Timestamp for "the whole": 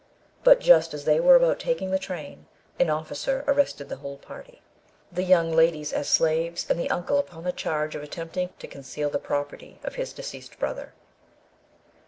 3.87-4.17